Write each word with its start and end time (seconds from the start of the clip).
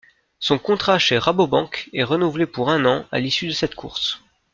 Son 0.39 0.57
contrat 0.57 0.97
chez 0.97 1.19
Rabobank 1.19 1.91
est 1.93 2.03
renouvelé 2.03 2.47
pour 2.47 2.71
un 2.71 2.83
an 2.85 3.05
à 3.11 3.19
l'issue 3.19 3.45
de 3.45 3.53
cette 3.53 3.75
course. 3.75 4.19